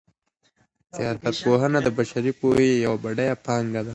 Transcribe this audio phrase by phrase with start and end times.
[0.97, 3.89] سياست پوهنه د بشري پوهې يوه بډايه پانګه ده.